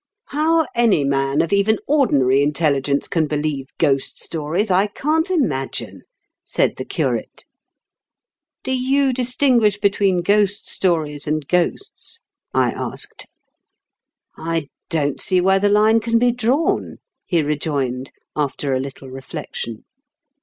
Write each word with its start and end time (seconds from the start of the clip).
"How 0.39 0.65
any 0.73 1.03
man 1.03 1.43
of 1.43 1.53
even 1.53 1.77
ordinary 1.85 2.43
intelli 2.43 2.81
gence 2.81 3.07
can 3.07 3.27
believe 3.27 3.67
ghost 3.77 4.17
stories, 4.17 4.71
I 4.71 4.87
can't 4.87 5.29
imagine," 5.29 6.01
said 6.43 6.77
the 6.77 6.85
curate." 6.85 7.45
Do 8.63 8.75
you 8.75 9.13
distinguish 9.13 9.77
between 9.77 10.23
ghost 10.23 10.67
stories 10.67 11.27
and 11.27 11.47
ghosts?" 11.47 12.21
I 12.65 12.71
asked." 12.71 13.27
I 14.35 14.69
don't 14.89 15.21
see 15.21 15.39
where 15.39 15.59
the 15.59 15.69
line 15.69 15.99
can 15.99 16.17
be 16.17 16.31
drawn," 16.31 16.97
he 17.27 17.43
rejoined, 17.43 18.11
after 18.35 18.73
a 18.73 18.79
little 18.79 19.11
reflection. 19.11 19.85